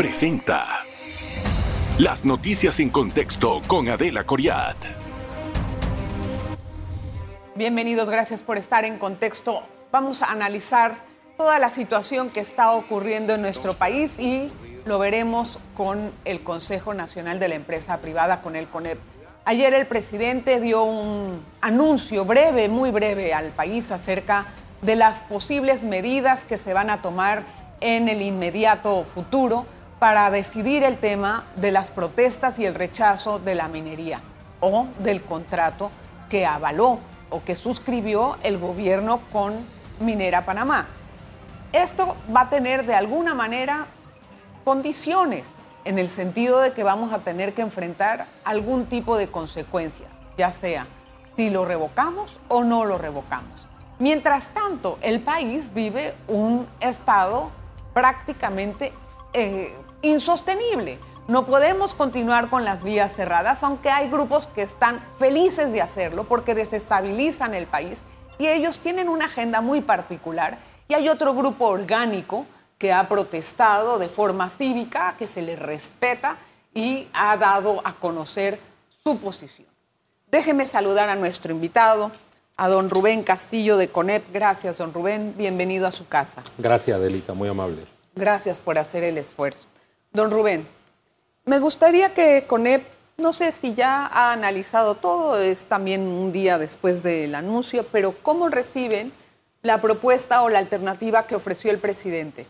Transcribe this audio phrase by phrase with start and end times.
[0.00, 0.86] presenta
[1.98, 4.78] Las noticias en contexto con Adela Coriat.
[7.54, 9.62] Bienvenidos, gracias por estar en contexto.
[9.92, 11.04] Vamos a analizar
[11.36, 14.50] toda la situación que está ocurriendo en nuestro país y
[14.86, 18.98] lo veremos con el Consejo Nacional de la Empresa Privada, con el CONEP.
[19.44, 24.46] Ayer el presidente dio un anuncio breve, muy breve al país acerca
[24.80, 27.44] de las posibles medidas que se van a tomar
[27.82, 29.66] en el inmediato futuro
[30.00, 34.22] para decidir el tema de las protestas y el rechazo de la minería
[34.60, 35.90] o del contrato
[36.30, 36.98] que avaló
[37.28, 39.54] o que suscribió el gobierno con
[40.00, 40.86] Minera Panamá.
[41.72, 43.86] Esto va a tener de alguna manera
[44.64, 45.44] condiciones
[45.84, 50.50] en el sentido de que vamos a tener que enfrentar algún tipo de consecuencias, ya
[50.50, 50.86] sea
[51.36, 53.68] si lo revocamos o no lo revocamos.
[53.98, 57.50] Mientras tanto, el país vive un estado
[57.92, 58.94] prácticamente
[59.32, 60.98] eh, insostenible.
[61.28, 66.24] No podemos continuar con las vías cerradas, aunque hay grupos que están felices de hacerlo
[66.24, 67.98] porque desestabilizan el país
[68.38, 70.58] y ellos tienen una agenda muy particular.
[70.88, 72.46] Y hay otro grupo orgánico
[72.78, 76.36] que ha protestado de forma cívica, que se le respeta
[76.74, 78.58] y ha dado a conocer
[79.04, 79.68] su posición.
[80.30, 82.10] Déjeme saludar a nuestro invitado,
[82.56, 84.32] a don Rubén Castillo de CONEP.
[84.32, 85.34] Gracias, don Rubén.
[85.36, 86.42] Bienvenido a su casa.
[86.58, 87.34] Gracias, Adelita.
[87.34, 87.84] Muy amable.
[88.14, 89.68] Gracias por hacer el esfuerzo.
[90.12, 90.66] Don Rubén,
[91.44, 92.82] me gustaría que CONEP,
[93.16, 98.14] no sé si ya ha analizado todo, es también un día después del anuncio, pero
[98.22, 99.12] ¿cómo reciben
[99.62, 102.46] la propuesta o la alternativa que ofreció el presidente?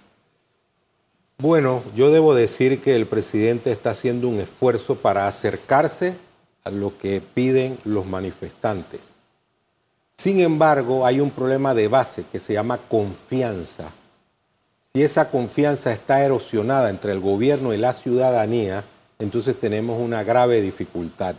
[1.36, 6.17] Bueno, yo debo decir que el presidente está haciendo un esfuerzo para acercarse
[6.64, 9.17] a lo que piden los manifestantes.
[10.11, 13.92] Sin embargo, hay un problema de base que se llama confianza.
[14.92, 18.83] Si esa confianza está erosionada entre el gobierno y la ciudadanía,
[19.20, 21.36] entonces tenemos una grave dificultad,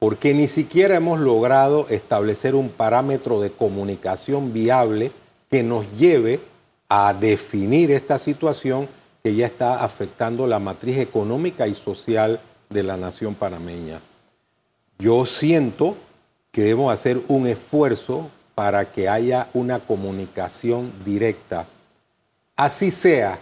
[0.00, 5.12] porque ni siquiera hemos logrado establecer un parámetro de comunicación viable
[5.48, 6.40] que nos lleve
[6.88, 8.88] a definir esta situación
[9.22, 12.40] que ya está afectando la matriz económica y social
[12.70, 14.00] de la nación panameña.
[14.98, 15.96] Yo siento
[16.50, 21.66] que debemos hacer un esfuerzo para que haya una comunicación directa.
[22.56, 23.40] Así sea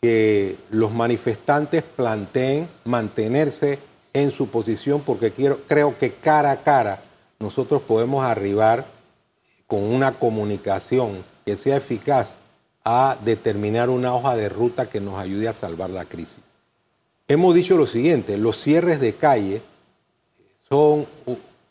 [0.00, 3.80] que los manifestantes planteen mantenerse
[4.12, 7.02] en su posición, porque quiero, creo que cara a cara
[7.40, 8.86] nosotros podemos arribar
[9.66, 12.36] con una comunicación que sea eficaz
[12.84, 16.40] a determinar una hoja de ruta que nos ayude a salvar la crisis.
[17.26, 19.62] Hemos dicho lo siguiente, los cierres de calle
[20.68, 21.06] son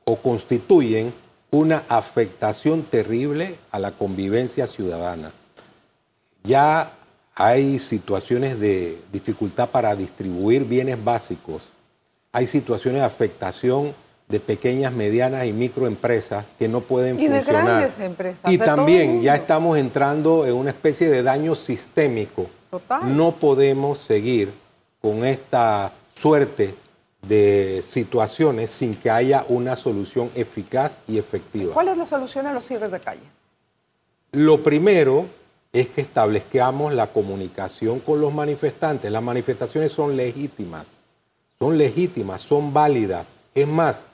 [0.03, 1.13] o constituyen
[1.49, 5.33] una afectación terrible a la convivencia ciudadana.
[6.47, 6.93] Ya
[7.35, 11.69] hay situaciones de dificultad para distribuir bienes básicos,
[12.31, 13.93] hay situaciones de afectación
[14.27, 17.45] de pequeñas, medianas y microempresas que no pueden y funcionar.
[17.45, 18.51] de grandes empresas.
[18.51, 22.47] Y también ya estamos entrando en una especie de daño sistémico.
[22.69, 23.15] Total.
[23.15, 24.53] No podemos seguir
[25.01, 26.75] con esta suerte
[27.21, 31.73] de situaciones sin que haya una solución eficaz y efectiva.
[31.73, 33.21] ¿Cuál es la solución a los cierres de calle?
[34.31, 35.25] Lo primero
[35.71, 39.11] es que establezcamos la comunicación con los manifestantes.
[39.11, 40.85] Las manifestaciones son legítimas,
[41.59, 43.27] son legítimas, son válidas.
[43.53, 44.05] Es más,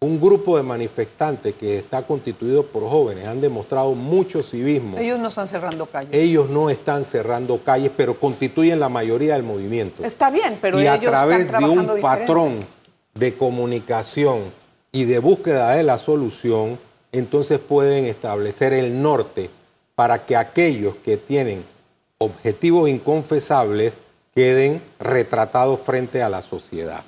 [0.00, 4.98] un grupo de manifestantes que está constituido por jóvenes han demostrado mucho civismo.
[4.98, 6.14] Ellos no están cerrando calles.
[6.14, 10.04] Ellos no están cerrando calles, pero constituyen la mayoría del movimiento.
[10.04, 12.02] Está bien, pero y ellos a través están de un diferente.
[12.02, 12.58] patrón
[13.14, 14.52] de comunicación
[14.92, 16.78] y de búsqueda de la solución,
[17.10, 19.50] entonces pueden establecer el norte
[19.94, 21.64] para que aquellos que tienen
[22.18, 23.92] objetivos inconfesables
[24.34, 27.04] queden retratados frente a la sociedad.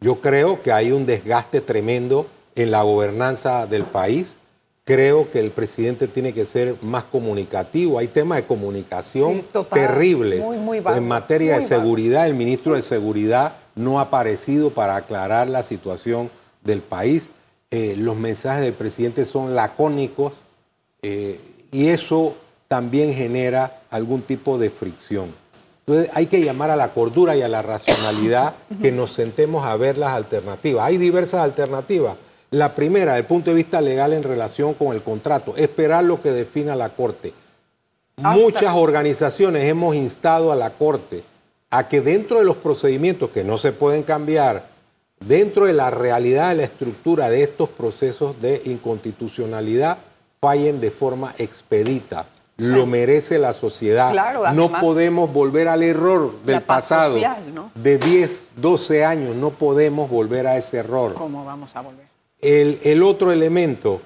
[0.00, 4.36] Yo creo que hay un desgaste tremendo en la gobernanza del país.
[4.84, 7.98] Creo que el presidente tiene que ser más comunicativo.
[7.98, 9.78] Hay temas de comunicación Sí, total.
[9.80, 10.40] terribles.
[10.40, 10.96] Muy, muy vago.
[10.96, 15.62] en materia Muy de seguridad, el ministro de Seguridad no ha aparecido para aclarar la
[15.62, 16.30] situación
[16.62, 17.30] del país.
[17.70, 20.32] Eh, los mensajes del presidente son lacónicos
[21.00, 21.40] eh,
[21.72, 22.34] y eso
[22.68, 25.34] también genera algún tipo de fricción.
[25.84, 29.74] Entonces hay que llamar a la cordura y a la racionalidad que nos sentemos a
[29.76, 30.86] ver las alternativas.
[30.86, 32.14] Hay diversas alternativas.
[32.52, 36.22] La primera, desde el punto de vista legal en relación con el contrato, esperar lo
[36.22, 37.32] que defina la Corte.
[38.18, 41.24] Hasta- Muchas organizaciones hemos instado a la Corte
[41.70, 44.66] a que dentro de los procedimientos que no se pueden cambiar,
[45.20, 49.96] dentro de la realidad de la estructura de estos procesos de inconstitucionalidad,
[50.42, 52.26] fallen de forma expedita.
[52.56, 54.10] lo merece la sociedad.
[54.10, 57.70] Claro, no podemos volver al error del pasado social, ¿no?
[57.76, 59.36] de 10, 12 años.
[59.36, 61.14] No podemos volver a ese error.
[61.14, 62.06] ¿Cómo vamos a volver?
[62.40, 64.00] El, el otro elemento,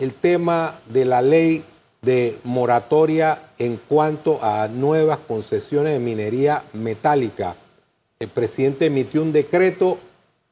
[0.00, 1.64] el tema de la ley
[2.02, 7.54] de moratoria en cuanto a nuevas concesiones de minería metálica.
[8.18, 9.98] El presidente emitió un decreto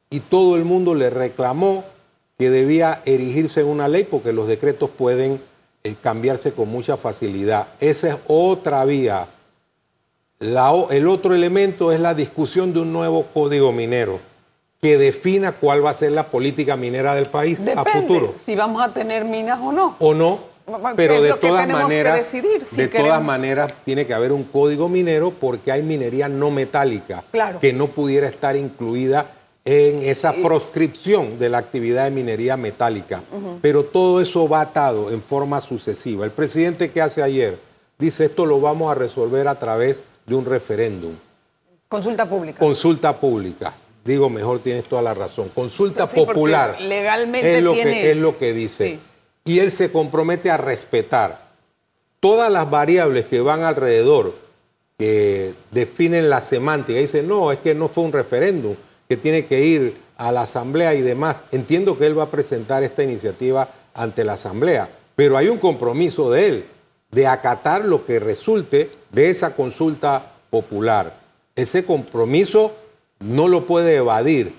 [0.09, 1.83] y todo el mundo le reclamó
[2.37, 5.41] que debía erigirse en una ley porque los decretos pueden
[5.83, 7.67] eh, cambiarse con mucha facilidad.
[7.79, 9.27] Esa es otra vía.
[10.39, 14.19] La el otro elemento es la discusión de un nuevo código minero
[14.81, 18.35] que defina cuál va a ser la política minera del país a futuro.
[18.37, 19.95] si vamos a tener minas o no.
[19.99, 20.39] O no,
[20.95, 25.31] pero de todas maneras, decidir, si de todas maneras tiene que haber un código minero
[25.31, 27.59] porque hay minería no metálica Claro.
[27.59, 29.31] que no pudiera estar incluida
[29.67, 33.23] en esa proscripción de la actividad de minería metálica.
[33.61, 36.23] Pero todo eso va atado en forma sucesiva.
[36.23, 37.57] El presidente que hace ayer
[37.97, 41.13] dice esto lo vamos a resolver a través de un referéndum.
[41.87, 42.59] Consulta pública.
[42.59, 43.73] Consulta pública.
[44.03, 45.49] Digo, mejor tienes toda la razón.
[45.49, 46.79] Consulta Sí, popular.
[46.79, 48.85] legalmente es lo tiene- que es lo que dice.
[48.87, 48.99] Sí.
[49.45, 51.45] Y él se compromete a respetar
[52.19, 54.35] todas las variables que van alrededor,
[54.99, 56.99] que definen la semántica.
[56.99, 58.75] Dice, no, es que no fue un referéndum,
[59.07, 61.41] que tiene que ir a la asamblea y demás.
[61.51, 66.31] Entiendo que él va a presentar esta iniciativa ante la asamblea, pero hay un compromiso
[66.31, 66.65] de él
[67.11, 71.17] de acatar lo que resulte de esa consulta popular.
[71.55, 72.73] Ese compromiso
[73.19, 74.53] no lo puede evadir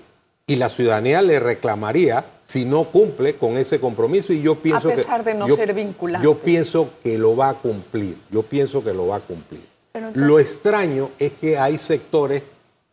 [0.47, 5.23] y la ciudadanía le reclamaría si no cumple con ese compromiso y yo pienso pesar
[5.23, 6.23] que de no yo- ser vinculante.
[6.25, 8.17] Yo pienso que lo va a cumplir.
[8.31, 9.61] Yo pienso que lo va a cumplir.
[9.93, 12.43] Entonces- Lo extraño es que hay sectores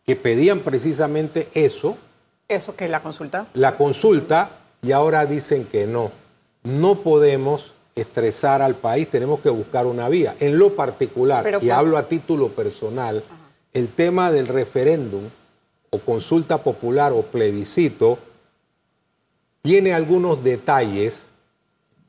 [0.05, 1.97] que pedían precisamente eso,
[2.47, 3.47] Eso que es la consulta.
[3.53, 6.11] la consulta, y ahora dicen que no.
[6.63, 10.35] No podemos estresar al país, tenemos que buscar una vía.
[10.39, 13.23] En lo particular, Pero y hablo a título personal,
[13.73, 15.23] el tema del referéndum
[15.89, 18.19] o consulta popular o plebiscito
[19.61, 21.27] tiene algunos detalles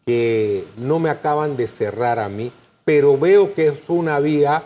[0.05, 2.53] que no me acaban de cerrar a mí,
[2.85, 4.63] pero veo que es una vía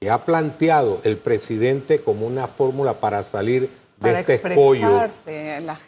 [0.00, 3.68] que ha planteado el presidente como una fórmula para salir
[3.98, 4.98] de Para este escollo.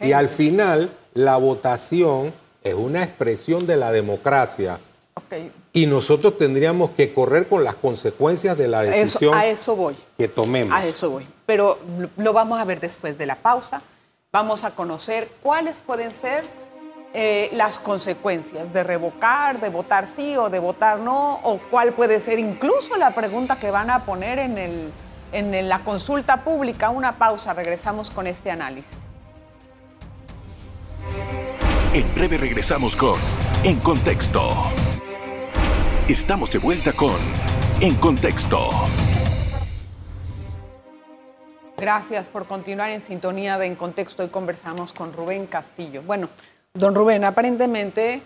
[0.01, 2.31] Y al final, la votación
[2.63, 4.79] es una expresión de la democracia.
[5.73, 9.95] Y nosotros tendríamos que correr con las consecuencias de la eso- decisión a eso voy.
[10.15, 10.77] que tomemos.
[10.77, 11.27] A eso voy.
[11.47, 11.79] Pero
[12.17, 13.81] lo vamos a ver después de la pausa.
[14.31, 16.43] Vamos a conocer cuáles pueden ser
[17.13, 22.19] eh, las consecuencias de revocar, de votar sí o de votar no, o cuál puede
[22.19, 24.91] ser incluso la pregunta que van a poner en, el,
[25.31, 26.89] en la consulta pública.
[26.89, 28.97] Una pausa, regresamos con este análisis.
[31.93, 33.19] En breve regresamos con
[33.63, 34.63] En Contexto.
[36.07, 37.15] Estamos de vuelta con
[37.79, 38.69] En Contexto.
[41.77, 44.23] Gracias por continuar en sintonía de En Contexto.
[44.23, 46.01] Hoy conversamos con Rubén Castillo.
[46.01, 46.29] Bueno,
[46.73, 48.23] don Rubén, aparentemente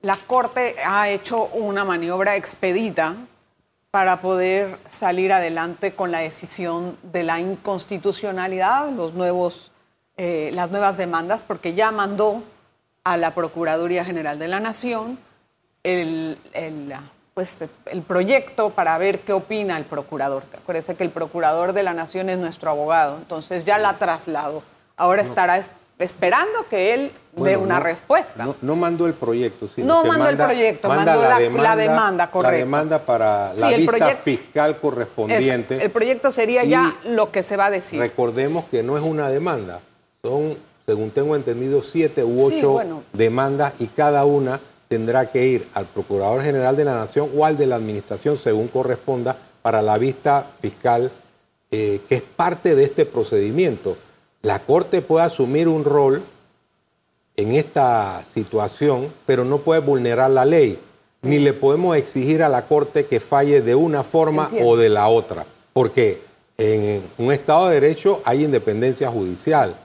[0.00, 3.14] la Corte ha hecho una maniobra expedita
[3.90, 9.70] para poder salir adelante con la decisión de la inconstitucionalidad, los nuevos,
[10.16, 12.42] eh, las nuevas demandas, porque ya mandó
[13.04, 15.18] a la Procuraduría General de la Nación
[15.82, 16.94] el, el,
[17.34, 20.44] pues, el proyecto para ver qué opina el procurador.
[20.56, 24.62] Acuérdese que el procurador de la Nación es nuestro abogado, entonces ya la trasladó.
[24.96, 28.44] Ahora estará es- esperando que él dé Bueno, una no- respuesta.
[28.44, 31.62] No, no mandó el proyecto, sino No que mandó el manda- proyecto, manda mandó la-
[31.62, 32.50] la demanda, correcto.
[32.52, 35.82] La demanda para la Sí, el vista proyecto- fiscal Es- correspondiente.
[35.84, 37.98] el proyecto sería ya lo que se va a decir.
[38.00, 39.80] Recordemos que no es una demanda,
[40.22, 43.02] son, según tengo entendido, siete u Sí, ocho bueno.
[43.12, 47.56] demandas y cada una tendrá que ir al Procurador General de la Nación o al
[47.56, 51.10] de la Administración, según corresponda, para la vista fiscal,
[51.70, 53.96] eh, que es parte de este procedimiento.
[54.42, 56.24] La Corte puede asumir un rol
[57.36, 60.80] en esta situación, pero no puede vulnerar la ley,
[61.22, 64.68] ni le podemos exigir a la Corte que falle de una forma Entiendo.
[64.68, 66.22] o de la otra, porque
[66.58, 69.76] en un Estado de Derecho hay independencia judicial.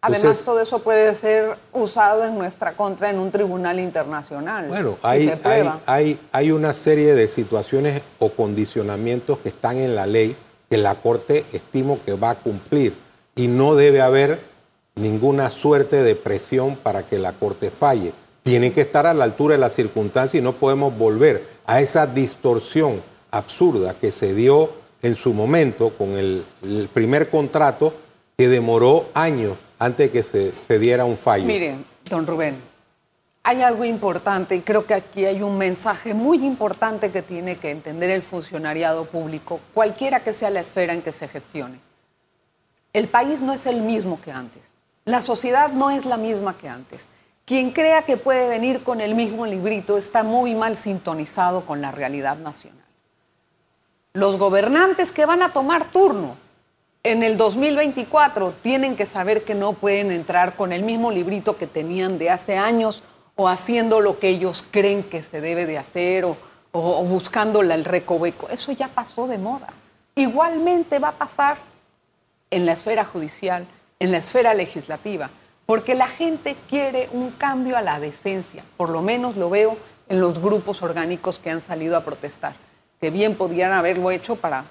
[0.00, 4.68] Además, Entonces, todo eso puede ser usado en nuestra contra en un tribunal internacional.
[4.68, 9.96] bueno, si hay, hay, hay, hay una serie de situaciones o condicionamientos que están en
[9.96, 10.36] la ley
[10.70, 13.03] que la Corte estimo que va a cumplir
[13.34, 14.40] y no debe haber
[14.94, 18.12] ninguna suerte de presión para que la Corte falle.
[18.42, 22.06] Tiene que estar a la altura de las circunstancias y no podemos volver a esa
[22.06, 24.70] distorsión absurda que se dio
[25.02, 26.44] en su momento con el,
[26.92, 27.94] primer contrato
[28.36, 31.44] que demoró años antes de que se, se diera un fallo.
[31.44, 31.76] Mire,
[32.08, 32.56] don Rubén,
[33.42, 37.70] hay algo importante y creo que aquí hay un mensaje muy importante que tiene que
[37.70, 41.78] entender el funcionariado público, cualquiera que sea la esfera en que se gestione.
[42.94, 44.62] El país no es el mismo que antes.
[45.04, 47.08] La sociedad no es la misma que antes.
[47.44, 51.90] Quien crea que puede venir con el mismo librito está muy mal sintonizado con la
[51.90, 52.86] realidad nacional.
[54.12, 56.36] Los gobernantes que van a tomar turno
[57.02, 61.66] en el 2024 tienen que saber que no pueden entrar con el mismo librito que
[61.66, 63.02] tenían de hace años
[63.34, 66.36] o haciendo lo que ellos creen que se debe de hacer o,
[66.70, 68.48] o, buscándole el recoveco.
[68.50, 69.66] Eso ya pasó de moda.
[70.14, 71.73] Igualmente va a pasar
[72.54, 73.66] en la esfera judicial,
[73.98, 75.30] en la esfera legislativa,
[75.66, 79.76] porque la gente quiere un cambio a la decencia, por lo menos lo veo
[80.08, 82.54] en los grupos orgánicos que han salido a protestar,
[83.00, 84.66] que bien podrían haberlo hecho para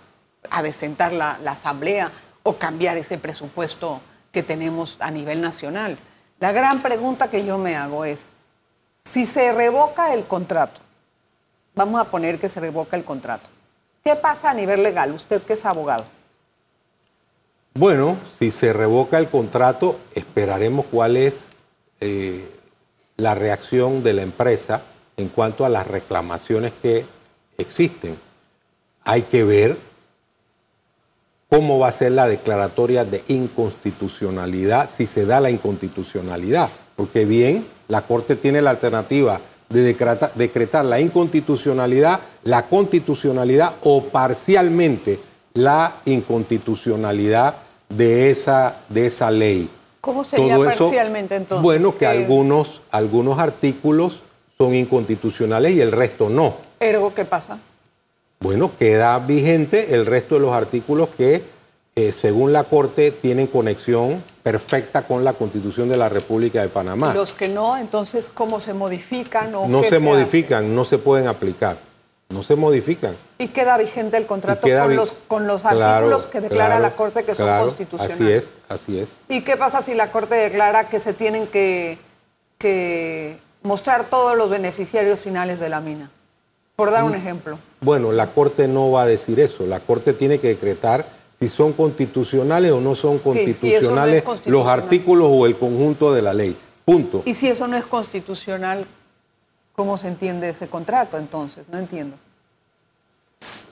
[0.50, 2.12] adecentar la, la asamblea
[2.44, 4.00] o cambiar ese presupuesto
[4.32, 5.98] que tenemos a nivel nacional.
[6.40, 8.30] La gran pregunta que yo me hago es,
[9.04, 10.80] si se revoca el contrato,
[11.75, 13.50] vamos a poner que se revoca el contrato,
[14.06, 15.12] ¿qué pasa a nivel legal?
[15.12, 16.06] Usted que es abogado.
[17.75, 21.48] Bueno, si se revoca el contrato, esperaremos cuál es
[22.01, 22.48] eh,
[23.18, 24.84] la reacción de la empresa
[25.18, 27.06] en cuanto a las reclamaciones que
[27.58, 28.18] existen.
[29.03, 29.77] Hay que ver
[31.50, 37.65] cómo va a ser la declaratoria de inconstitucionalidad si se da la inconstitucionalidad, porque bien,
[37.88, 39.39] la Corte tiene la alternativa
[39.70, 39.82] de
[40.36, 45.20] decretar, la inconstitucionalidad, la constitucionalidad o parcialmente
[45.56, 47.62] la inconstitucionalidad
[47.95, 49.69] de esa, de esa ley.
[50.01, 51.63] ¿Cómo sería parcialmente entonces?
[51.63, 54.21] Bueno, que algunos, algunos artículos
[54.57, 56.55] son inconstitucionales y el resto no.
[56.79, 57.59] ¿Ergo qué pasa?
[58.39, 61.43] Bueno, queda vigente el resto de los artículos que,
[61.95, 67.12] eh, según la Corte, tienen conexión perfecta con la Constitución de la República de Panamá.
[67.13, 69.55] ¿Y los que no, entonces, cómo se modifican?
[69.55, 71.77] O no se, modifican, no se pueden aplicar,
[72.30, 73.15] no se modifican.
[73.38, 77.36] ¿Y queda vigente el contrato con los, con los artículos que declara la Corte que
[77.36, 78.15] son constitucionales?
[78.15, 79.10] Así es, así es.
[79.30, 82.00] ¿Y qué pasa si la Corte declara que se tienen que,
[82.58, 86.12] que mostrar todos los beneficiarios finales de la mina?
[86.75, 87.15] Por dar un mm.
[87.15, 87.60] ejemplo.
[87.82, 89.68] Bueno, la Corte no va a decir eso.
[89.68, 95.46] La Corte tiene que decretar si son constitucionales o no son constitucionales los artículos o
[95.46, 96.58] el conjunto de la ley.
[96.86, 97.24] Punto.
[97.25, 98.86] Y si eso no es constitucional,
[99.75, 101.65] ¿cómo se entiende ese contrato entonces?
[101.72, 102.18] No entiendo.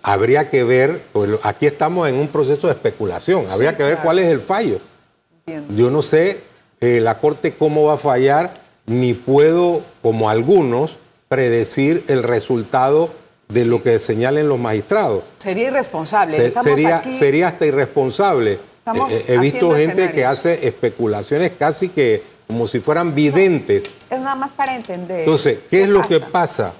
[0.04, 4.20] Habría que ver, pues aquí estamos en un proceso de especulación, habría que ver cuál
[4.20, 4.80] es el fallo.
[5.46, 5.74] Entiendo.
[5.76, 6.44] Yo no sé
[6.82, 8.56] eh, la Corte cómo va a fallar,
[8.86, 10.98] ni puedo, como algunos,
[11.30, 13.12] predecir el resultado
[13.48, 15.24] de lo que señalen los magistrados.
[15.38, 16.50] Sería irresponsable.
[16.50, 18.54] sería, sería hasta irresponsable.
[18.54, 18.60] Eh,
[19.10, 23.94] eh, he visto gente que hace especulaciones casi que como si fueran videntes.
[24.10, 25.20] es nada más para entender.
[25.20, 26.74] Entonces, ¿qué, es lo que pasa?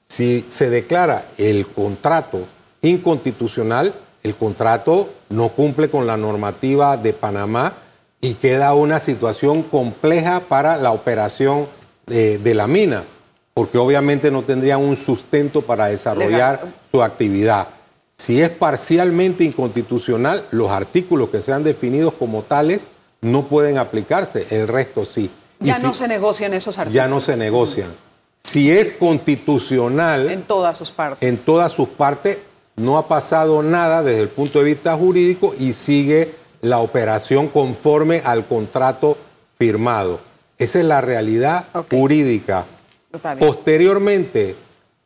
[0.00, 2.46] Si se declara el contrato
[2.80, 7.74] inconstitucional, el contrato no cumple con la normativa de Panamá
[8.22, 11.66] y queda una situación compleja para la operación
[12.06, 13.04] de la mina
[13.52, 17.68] porque obviamente no tendrían un sustento para desarrollar su actividad.
[18.12, 22.88] Si es parcialmente inconstitucional, los artículos que sean definidos como tales
[23.20, 25.30] no pueden aplicarse, el resto sí.
[25.60, 26.94] Ya no se negocian esos artículos.
[26.94, 27.92] Ya no se negocian.
[28.42, 30.30] Si es constitucional...
[30.30, 31.28] En todas sus partes.
[31.28, 32.38] En todas sus partes
[32.76, 38.22] no ha pasado nada desde el punto de vista jurídico y sigue la operación conforme
[38.24, 39.18] al contrato
[39.58, 40.20] firmado.
[40.58, 42.66] Esa es la realidad jurídica.
[43.38, 44.54] Posteriormente,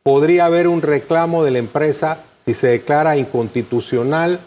[0.03, 4.39] podría haber un reclamo de la empresa si se declara inconstitucional.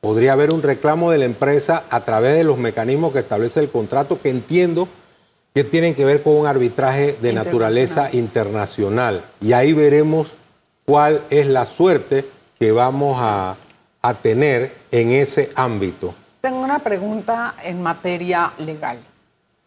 [0.00, 3.70] Podría haber un reclamo de la empresa a través de los mecanismos que establece el
[3.70, 4.88] contrato, que entiendo
[5.54, 9.24] que tienen que ver con un arbitraje de naturaleza internacional.
[9.40, 10.28] Y ahí veremos
[10.84, 13.56] cuál es la suerte que vamos a,
[14.02, 16.14] a tener en ese ámbito.
[16.42, 18.98] Tengo una pregunta en materia legal.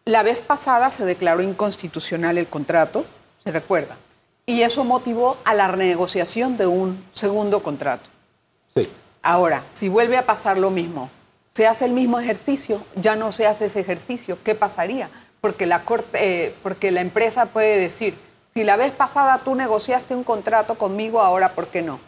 [0.06, 3.06] La vez pasada se declaró inconstitucional el contrato,
[3.44, 3.98] se recuerda,
[4.46, 8.10] y eso motivó a la renegociación de un segundo contrato.
[8.74, 8.90] Sí.
[9.22, 11.10] Ahora, si vuelve a pasar lo mismo,
[11.54, 15.10] se hace el mismo ejercicio, ya no se hace ese ejercicio, ¿qué pasaría?
[15.42, 18.16] Porque la, corte, eh, porque la empresa puede decir,
[18.54, 22.00] si la vez pasada tú negociaste un contrato conmigo, ahora ¿por qué no?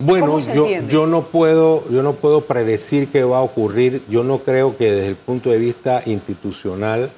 [0.00, 4.04] Bueno, yo, yo, no puedo, yo no puedo predecir qué va a ocurrir.
[4.08, 7.10] Yo no creo que desde el punto de vista institucional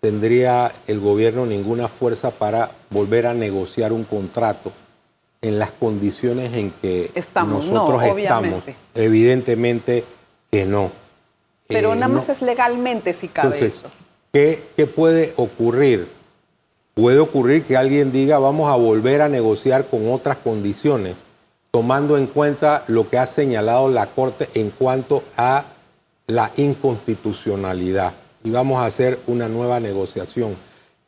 [0.00, 4.72] tendría el gobierno ninguna fuerza para volver a negociar un contrato
[5.44, 7.12] en las condiciones en que
[7.46, 8.64] nosotros estamos.
[8.94, 10.04] Evidentemente
[10.50, 10.90] que no.
[11.68, 13.88] Pero eh, nada más es legalmente si cabe eso.
[14.32, 16.08] ¿qué, ¿Qué puede ocurrir?
[16.94, 21.16] puede ocurrir que alguien diga vamos a volver a negociar con otras condiciones,
[21.70, 25.64] tomando en cuenta lo que ha señalado la Corte en cuanto a
[26.26, 28.14] la inconstitucionalidad.
[28.44, 30.56] Y vamos a hacer una nueva negociación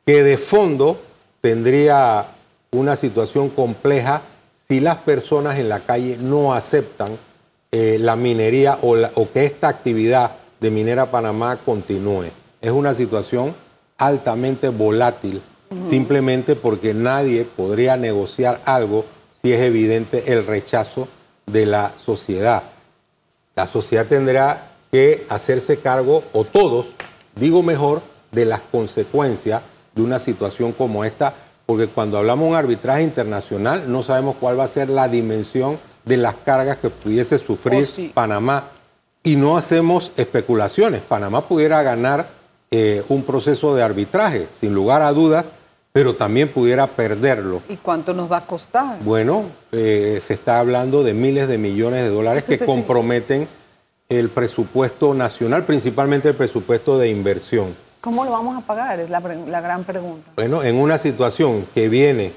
[0.04, 1.00] que de fondo
[1.40, 2.35] tendría
[2.76, 7.18] una situación compleja si las personas en la calle no aceptan
[7.72, 12.30] eh, la minería o, o que esta actividad de Minera Panamá continúe.
[12.60, 13.54] Es una situación
[13.98, 15.42] altamente volátil,
[15.88, 21.08] simplemente porque nadie podría negociar algo si es evidente el rechazo
[21.46, 22.62] de la sociedad.
[23.54, 26.86] La sociedad tendrá que hacerse cargo, o todos,
[27.34, 28.02] digo mejor,
[28.32, 29.62] de las consecuencias
[29.94, 31.34] de una situación como esta,
[31.66, 35.78] porque cuando hablamos de un arbitraje internacional no sabemos cuál va a ser la dimensión
[36.04, 38.70] de las cargas que pudiese sufrir oh, Panamá.
[39.24, 41.02] Y no hacemos especulaciones.
[41.02, 42.28] Panamá pudiera ganar
[42.70, 45.46] eh, un proceso de arbitraje, sin lugar a dudas,
[45.92, 47.62] pero también pudiera perderlo.
[47.68, 48.98] ¿Y cuánto nos va a costar?
[49.02, 53.48] Bueno, eh, se está hablando de miles de millones de dólares que comprometen
[54.08, 57.74] el presupuesto nacional, principalmente el presupuesto de inversión.
[58.06, 59.00] ¿Cómo lo vamos a pagar?
[59.00, 60.30] Es la, gran pregunta.
[60.36, 62.32] Bueno, en una situación que viene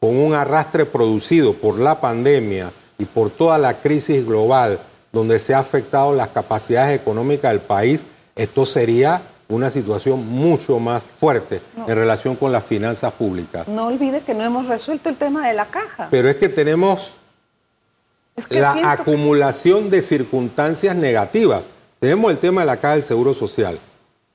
[0.00, 4.80] con un arrastre producido por la pandemia y por toda la crisis global,
[5.12, 8.04] donde se ha afectado las capacidades económicas del país,
[8.34, 13.68] esto sería una situación mucho más fuerte en relación con las finanzas públicas.
[13.68, 16.08] No olvide que no hemos resuelto el tema de la caja.
[16.10, 17.12] Pero es que tenemos
[18.48, 21.68] la acumulación de circunstancias negativas.
[22.00, 23.78] Tenemos el tema de la caja del Seguro Social.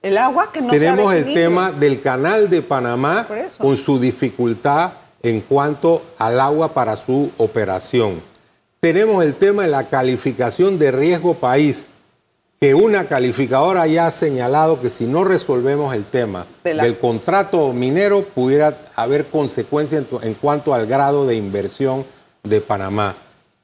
[0.05, 4.91] El agua que no Tenemos el tema del canal de Panamá con su dificultad
[5.23, 8.21] en cuanto al agua para su operación.
[8.79, 11.89] Tenemos el tema de la calificación de riesgo país,
[12.61, 18.25] que una calificadora ya ha señalado que si no resolvemos el tema del contrato minero
[18.25, 22.05] pudiera haber consecuencias en cuanto al grado de inversión
[22.43, 23.15] de Panamá.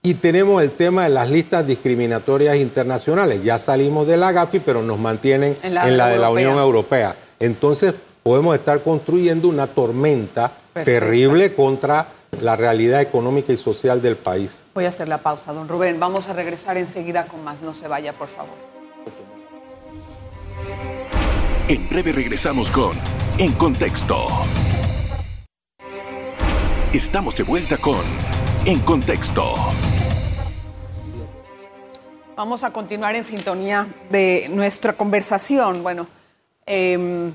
[0.03, 3.43] Y tenemos el tema de las listas discriminatorias internacionales.
[3.43, 7.15] Ya salimos de la GAFI, pero nos mantienen en la, de la Unión Europea.
[7.39, 12.07] Entonces podemos estar construyendo una tormenta terrible contra
[12.41, 14.63] la realidad económica y social del país.
[14.73, 15.99] Voy a hacer la pausa, don Rubén.
[15.99, 17.61] Vamos a regresar enseguida con más.
[17.61, 18.55] No se vaya, por favor.
[21.67, 22.97] En breve regresamos con
[23.37, 24.25] En Contexto.
[26.91, 28.01] Estamos de vuelta con
[28.65, 29.53] En Contexto.
[32.41, 35.83] Vamos a continuar en sintonía de nuestra conversación.
[35.83, 36.07] Bueno,
[36.65, 37.31] em,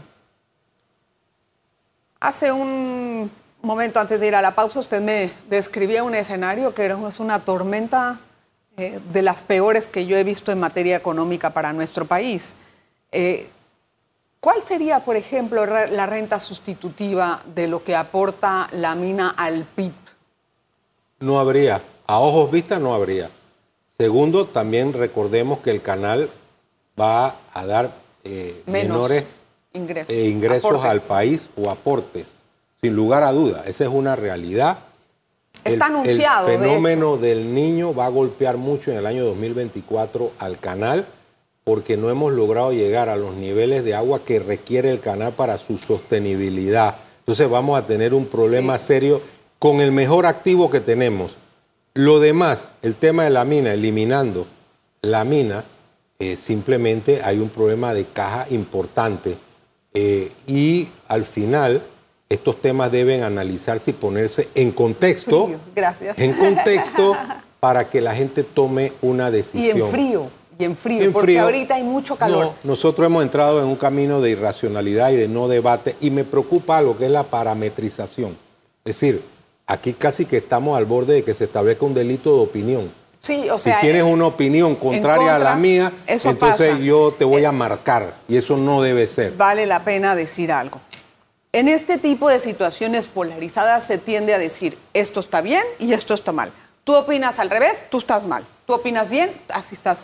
[2.19, 3.31] hace un
[3.62, 7.45] momento antes de ir a la pausa, usted me describía un escenario que es una
[7.45, 8.19] tormenta
[8.77, 12.57] eh, de las peores que yo he visto en materia económica para nuestro país.
[13.12, 13.49] Eh,
[14.40, 19.92] ¿Cuál sería, por ejemplo, la renta sustitutiva de lo que aporta la mina al PIB?
[21.21, 21.81] No habría.
[22.09, 23.29] A ojos vistas no habría.
[23.98, 26.30] Segundo, también recordemos que el canal
[27.00, 27.92] va a dar
[28.24, 29.24] eh, menores
[29.72, 32.38] ingresos, eh, al país o aportes,
[32.80, 33.64] sin lugar a duda.
[33.66, 34.78] Esa es una realidad.
[35.64, 36.48] Está anunciado.
[36.48, 41.06] El fenómeno del niño va a golpear mucho en el año 2024 al canal
[41.64, 45.59] porque no hemos logrado llegar a los niveles de agua que requiere el canal para
[45.59, 46.98] su sostenibilidad.
[47.20, 49.20] Entonces vamos a tener un problema serio
[49.59, 51.37] con el mejor activo que tenemos,
[51.96, 54.46] lo demás, el tema de la mina, eliminando
[55.00, 55.64] la mina,
[56.18, 59.38] eh, simplemente hay un problema de caja importante.
[59.94, 61.82] Eh, y al final,
[62.28, 65.50] estos temas deben analizarse y ponerse en contexto.
[65.74, 66.18] Gracias.
[66.18, 67.16] En contexto
[67.61, 69.78] para que la gente tome una decisión.
[69.78, 70.30] Y en frío.
[70.59, 72.52] Y en frío, porque ahorita hay mucho calor.
[72.62, 76.80] nosotros hemos entrado en un camino de irracionalidad y de no debate y me preocupa
[76.82, 78.37] lo que es la parametrización.
[78.85, 79.22] Es decir,
[79.66, 82.92] aquí casi que estamos al borde de que se establezca un delito de opinión.
[83.18, 87.44] Sí, o sea, si tienes una opinión contraria a la mía, entonces yo te voy
[87.44, 89.33] a marcar y eso no debe ser.
[89.37, 90.81] Vale la pena decir algo.
[91.52, 96.14] En este tipo de situaciones polarizadas se tiende a decir esto está bien y esto
[96.14, 96.52] está mal.
[96.85, 98.46] Tú opinas al revés, tú estás mal.
[98.66, 100.00] Tú opinas bien, así estás.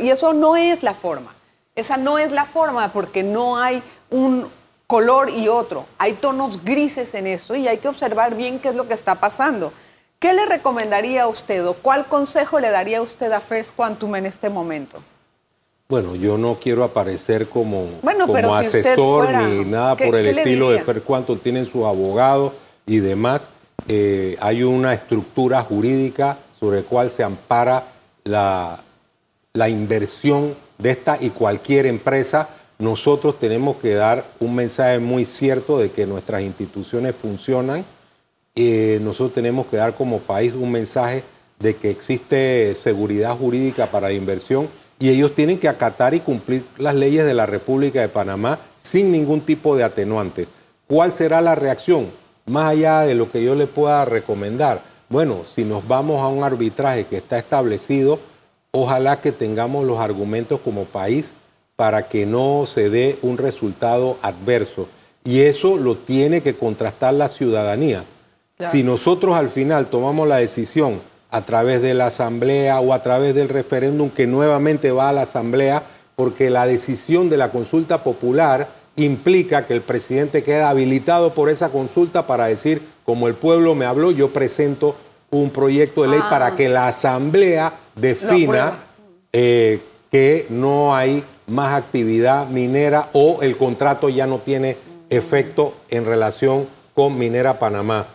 [0.00, 1.34] Y eso no es la forma.
[1.74, 4.48] Esa no es la forma porque no hay un
[4.94, 5.86] color y otro.
[5.98, 9.16] Hay tonos grises en eso y hay que observar bien qué es lo que está
[9.16, 9.72] pasando.
[10.20, 14.14] ¿Qué le recomendaría a usted o cuál consejo le daría a usted a First Quantum
[14.14, 15.02] en este momento?
[15.88, 17.88] Bueno, yo no quiero aparecer como,
[18.24, 21.40] como asesor ni nada por el estilo de First Quantum.
[21.40, 22.54] Tienen su abogado
[22.86, 23.48] y demás.
[23.88, 27.88] Eh, hay una estructura jurídica sobre la cual se ampara
[28.22, 28.78] la,
[29.54, 32.48] la inversión de esta y cualquier empresa
[32.84, 37.82] nosotros tenemos que dar un mensaje muy cierto de que nuestras instituciones funcionan.
[38.54, 41.24] Eh, nosotros tenemos que dar como país un mensaje
[41.58, 44.68] de que existe seguridad jurídica para la inversión
[45.00, 49.10] y ellos tienen que acatar y cumplir las leyes de la República de Panamá sin
[49.10, 50.46] ningún tipo de atenuante.
[50.86, 52.10] ¿Cuál será la reacción?
[52.44, 54.82] Más allá de lo que yo le pueda recomendar.
[55.08, 58.20] Bueno, si nos vamos a un arbitraje que está establecido,
[58.72, 61.32] ojalá que tengamos los argumentos como país
[61.76, 64.88] para que no se dé un resultado adverso.
[65.24, 68.04] Y eso lo tiene que contrastar la ciudadanía.
[68.70, 73.34] Si nosotros al final tomamos la decisión a través de la asamblea o a través
[73.34, 75.82] del referéndum que nuevamente va a la asamblea,
[76.14, 81.70] porque la decisión de la consulta popular implica que el presidente queda habilitado por esa
[81.70, 84.94] consulta para decir, como el pueblo me habló, yo presento
[85.30, 86.30] un proyecto de ley ah.
[86.30, 88.84] para que la asamblea defina
[89.32, 89.80] eh,
[90.12, 94.76] que no hay más actividad minera o el contrato ya no tiene
[95.10, 98.06] efecto en relación con Minera Panamá.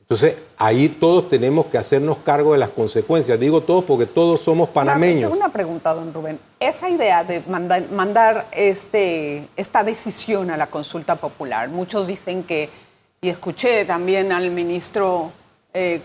[0.00, 3.40] Entonces, ahí todos tenemos que hacernos cargo de las consecuencias.
[3.40, 5.32] Digo todos porque todos somos panameños.
[5.32, 6.38] Una, una pregunta, don Rubén.
[6.60, 12.68] Esa idea de mandar, este, esta decisión a la consulta popular, muchos dicen que,
[13.22, 15.32] y escuché también al ministro
[15.72, 16.02] eh,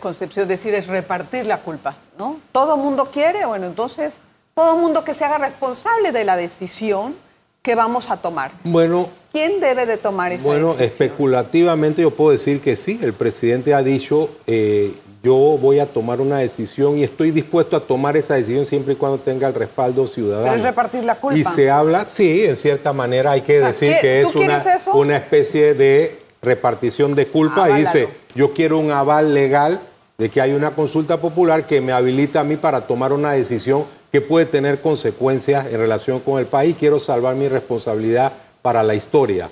[0.00, 2.40] Concepción decir, es repartir la culpa, ¿no?
[2.50, 4.24] Todo mundo quiere, bueno, entonces
[4.56, 7.14] todo mundo que se haga responsable de la decisión
[7.60, 8.52] que vamos a tomar.
[8.64, 10.76] Bueno, ¿quién debe de tomar esa bueno, decisión?
[10.76, 12.98] Bueno, especulativamente yo puedo decir que sí.
[13.02, 17.80] El presidente ha dicho, eh, yo voy a tomar una decisión y estoy dispuesto a
[17.80, 20.44] tomar esa decisión siempre y cuando tenga el respaldo ciudadano.
[20.44, 21.38] Pero es repartir la culpa.
[21.38, 24.62] Y se habla, sí, en cierta manera hay que decir que es una,
[24.94, 27.68] una especie de repartición de culpa.
[27.68, 29.82] y dice, yo quiero un aval legal
[30.16, 33.84] de que hay una consulta popular que me habilita a mí para tomar una decisión
[34.16, 36.74] que puede tener consecuencias en relación con el país.
[36.78, 39.50] Quiero salvar mi responsabilidad para la historia.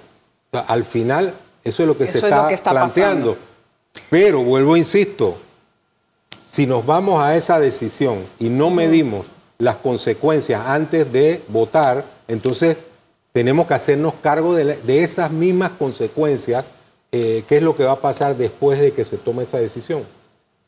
[0.53, 3.37] al final, eso es lo que se está, planteando.
[4.09, 5.37] Pero, vuelvo, insisto,
[6.43, 9.27] si nos vamos a esa decisión y no medimos
[9.59, 12.79] las consecuencias antes de votar, entonces
[13.33, 16.65] tenemos que hacernos cargo de, esas mismas consecuencias,
[17.13, 20.05] eh, qué es lo que va a pasar después de que se tome esa decisión.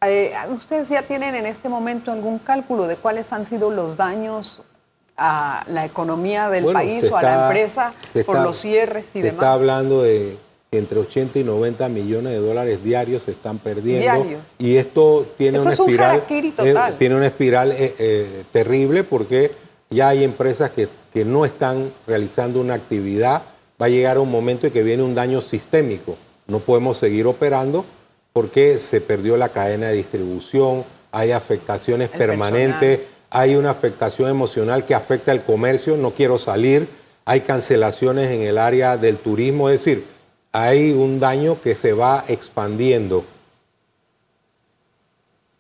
[0.04, 4.62] Eh, ¿Ustedes ya tienen en este momento algún cálculo de cuáles han sido los daños
[5.16, 7.94] a la economía del país o a la empresa
[8.26, 9.30] por los cierres y demás?
[9.30, 10.36] Se está hablando de
[10.70, 14.02] entre 80 y 90 millones de dólares diarios se están perdiendo.
[14.02, 14.42] Diarios.
[14.58, 19.52] Y esto tiene una espiral, eh, tiene una espiral eh, terrible porque
[19.88, 23.42] ya hay empresas que, que no están realizando una actividad.
[23.80, 26.16] Va a llegar un momento en que viene un daño sistémico.
[26.46, 27.86] No podemos seguir operando
[28.36, 34.94] porque se perdió la cadena de distribución, hay afectaciones permanentes, hay una afectación emocional que
[34.94, 36.86] afecta el comercio, no quiero salir,
[37.24, 40.04] hay cancelaciones en el área del turismo, es decir,
[40.52, 43.24] hay un daño que se va expandiendo.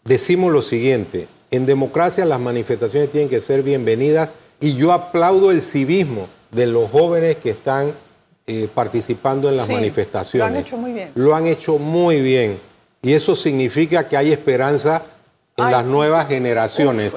[0.04, 5.62] Decimos lo siguiente, en democracia las manifestaciones tienen que ser bienvenidas y yo aplaudo el
[5.62, 7.94] civismo de los jóvenes que están
[8.46, 10.50] eh, participando en las manifestaciones.
[10.52, 11.10] Lo han hecho muy bien.
[11.14, 12.65] Lo han hecho muy bien.
[13.06, 15.00] Y eso significa que hay esperanza
[15.56, 17.14] en las nuevas generaciones.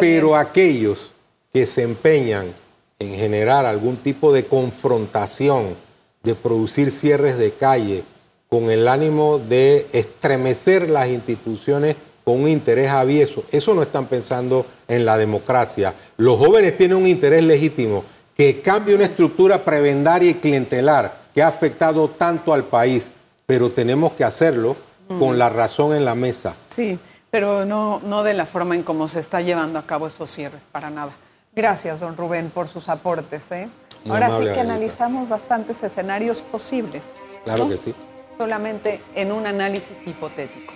[0.00, 1.10] Pero aquellos
[1.52, 2.54] que se empeñan
[2.98, 5.76] en generar algún tipo de confrontación,
[6.22, 8.02] de producir cierres de calle,
[8.48, 13.44] con el ánimo de estremecer las instituciones con un interés avieso.
[13.52, 15.92] Eso no están pensando en la democracia.
[16.16, 21.48] Los jóvenes tienen un interés legítimo que cambie una estructura prebendaria y clientelar que ha
[21.48, 23.10] afectado tanto al país,
[23.44, 26.54] pero tenemos que hacerlo con la razón en la mesa.
[26.68, 26.98] Sí,
[27.30, 30.64] pero no, no de la forma en cómo se está llevando a cabo esos cierres,
[30.70, 31.12] para nada.
[31.54, 33.50] Gracias, don Rubén, por sus aportes.
[33.52, 33.68] ¿eh?
[34.08, 37.04] Ahora sí que analizamos bastantes escenarios posibles.
[37.44, 37.94] Claro que sí.
[38.36, 40.72] Solamente en un análisis hipotético.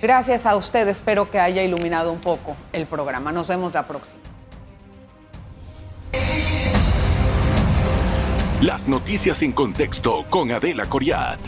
[0.00, 3.32] Gracias a usted, espero que haya iluminado un poco el programa.
[3.32, 4.20] Nos vemos la próxima.
[8.60, 11.40] Las noticias en contexto con Adela Coriat.